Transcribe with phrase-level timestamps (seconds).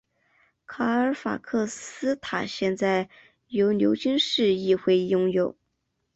[0.65, 3.07] 卡尔法克斯塔现在
[3.49, 5.55] 由牛津市议会拥有。